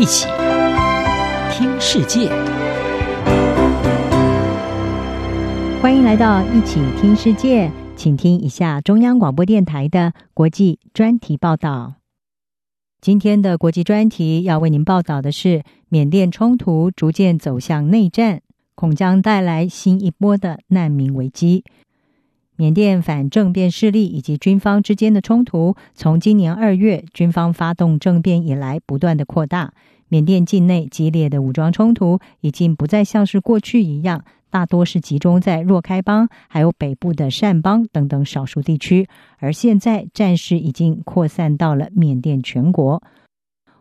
[0.00, 0.26] 一起
[1.52, 2.30] 听世界，
[5.82, 11.96] 欢迎来到一起听世界，请听一下中央广播电台的国际专题报道。
[13.02, 18.40] 今天的国际专题要为您报道的是：缅甸冲突逐渐走向内战，
[18.74, 21.62] 恐将带来新一波的难民危机。
[22.60, 29.72] 缅甸反政变势力以及军方之间的冲突，从今年二月军方发动政变以来，不断的扩大。
[30.10, 39.08] 缅甸境内激烈的武装冲突，已经不再像是过去一样，大多是集中在若开邦，还有北部的善邦等等少数地区，
[39.38, 43.02] 而现在战事已经扩散到了缅甸全国。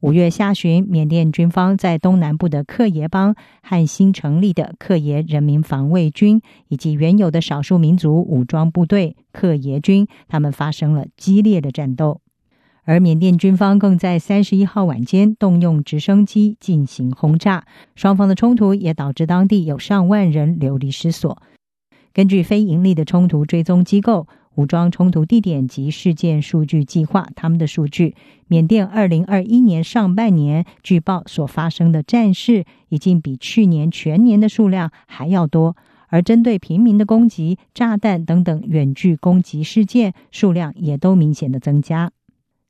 [0.00, 12.22] 五月下旬，缅甸军方在东南部的克耶邦和新成立的克耶人民防卫军，以及原有的少数民族武装部队克耶军，他们发生了激烈的战斗。
[12.84, 21.42] 而缅甸军方更在三十一号晚间动用直升机进行轰炸，双方的冲突也导致当地有上万人流离失所。
[22.14, 24.26] 根据非盈利的冲突追踪机构。
[24.60, 28.14] 武装冲突地点及事件数据计划，他们的数据，
[28.46, 35.74] 缅甸二零二一年上半年据报所发生的战事，已经比去年全年的数量还要多，
[36.08, 42.10] 而针对平民的攻击、炸弹等等远距攻击事件数量也都明显的增加。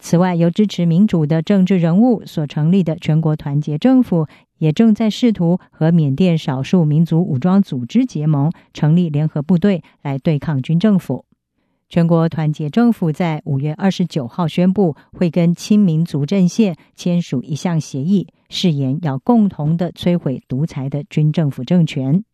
[0.00, 4.26] 此外，由支持民主的政治人物所成立的全国团结政府，
[4.58, 11.24] 也正在试图和缅甸少数民族武装组织结盟，成立联合部队来对抗军政府。
[11.88, 22.24] 全国团结政府在五月二十九号宣布，会跟亲民族阵线签署一项协议，誓言要共同的摧毁独裁的军政府政权。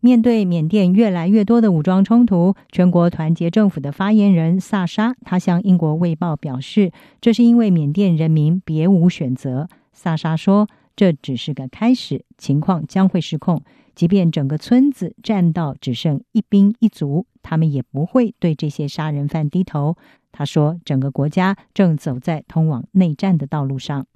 [0.00, 9.68] 面对缅甸越来越多的武装冲突，全国团结政府的发言人萨沙他向英国卫报表示，这是因为缅甸人民别无选择。
[9.92, 13.62] 萨沙说，这只是个开始，情况将会失控。
[13.94, 19.96] 即便整个村子战到只剩一兵一卒，他们也不会对这些杀人犯低头。
[20.32, 24.06] 他说：“整个国家正走在通往内战的道路上，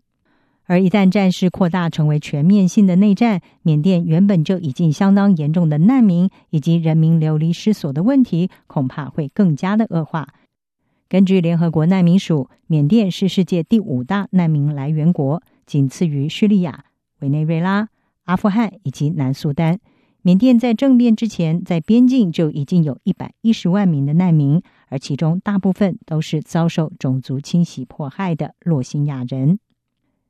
[0.65, 10.29] 而一旦战事扩大成为全面性的内战，缅甸原本就已经相当严重的难民以及人民流离失所的问题，恐怕会更加的恶化。”
[11.09, 16.87] 根据联合国难民署，缅甸是世界第五大难民来源国，仅次于叙利亚、
[17.21, 17.91] 委内瑞拉。
[18.27, 19.79] 阿富汗以及南苏丹，
[20.23, 29.61] 缅甸在政变之前，在边境就已经有一百一十万名的难民，而其中大部分都是遭受种族清洗迫害的洛兴亚人。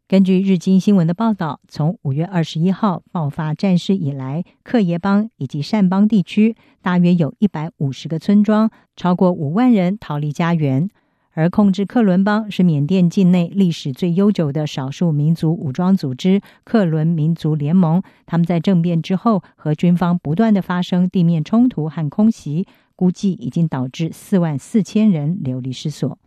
[0.06, 10.88] 根据日经新闻的报道，从五月二十一号爆发战事以来，克耶邦以及善邦地区大约有一百五十个村庄，超过五万人逃离家园。
[11.36, 18.02] 而控制克伦邦是缅甸境内历史最悠久的少数民族武装组织克伦民族联盟。
[18.24, 26.18] 他们在政变之后和军方不断的发生地面冲突和空袭，估计已经导致四万四千人流离失所。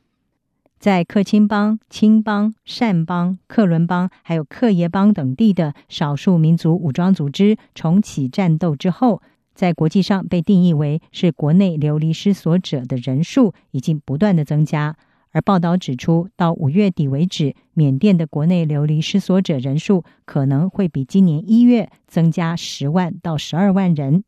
[0.77, 9.23] 在克钦邦、钦邦、善邦、克伦邦还有克耶邦等地的少数民族武装组织重启战斗之后。
[9.59, 14.95] 在国际上被定义为是国内流离失所者的人数已经不断的增加，
[15.31, 24.23] 而报道指出，到五月底为止，缅甸的国内流离失所者人数可能会比今年一月增加十万到十二万人。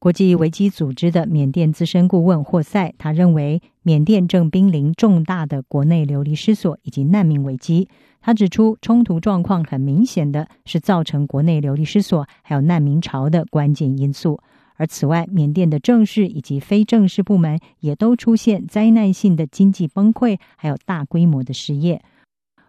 [0.00, 7.86] 国际危机组织的缅甸资深顾问霍塞，他认为缅甸正濒临重大的国内流离失所以及难民危机。
[8.22, 14.40] 他指出，冲突状况很明显的是造成国内流离失所还有难民潮的关键因素。
[14.76, 22.00] 而此外，缅甸的正式以及非正式部门也都出现灾难性的经济崩溃，还有大规模的失业。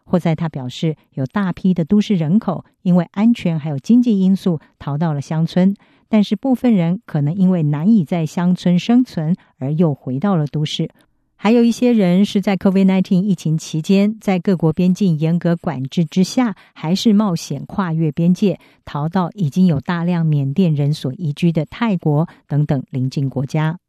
[0.04, 5.74] 霍塞他表示，有大批的都市人口因为安全还有经济因素逃到了乡村。
[6.14, 10.90] 但是部分人可能因为难以在乡村生存，而又回到了都市。
[11.38, 23.80] 还有一些人是在 COVID-19 疫情期间，在各国边境严格管制之下，还是冒险跨越边界，逃到已经有大量缅甸人所移居的泰国等等邻近国家。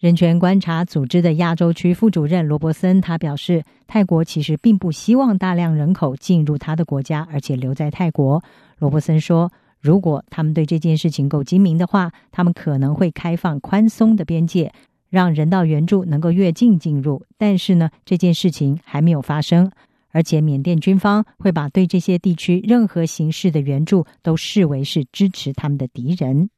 [0.00, 8.42] 人权观察组织的亚洲区副主任罗伯森他表示，泰国其实并不希望大量人口进入他的国家，而且留在泰国。
[8.78, 9.52] 罗伯森说。
[9.86, 14.72] 如果他们对这件事情够精明的话，他们可能会开放宽松的边界，
[15.08, 17.22] 让人道援助能够越境进入。
[17.38, 19.70] 但是呢，这件事情还没有发生，
[20.10, 26.50] 而且缅甸军方会把对这些地区任何形式的援助都视为是支持他们的敌人。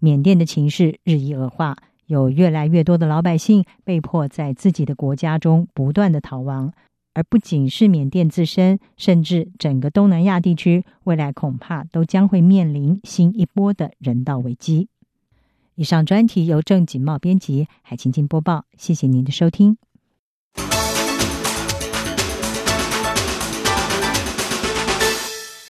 [0.00, 1.76] 缅甸的情势日益恶化，
[2.06, 6.72] 有越来越多的老百姓被迫在自己的国家中不断的逃亡。
[7.14, 14.88] 而不仅是缅甸自身，甚至整个东南亚地区，未来恐怕都将会面临新一波的人道危机。
[15.74, 18.64] 以上专题由郑锦茂编辑，海清清播报。
[18.76, 19.76] 谢谢您的收听。